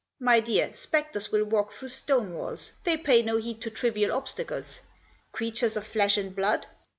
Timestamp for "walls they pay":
2.33-3.21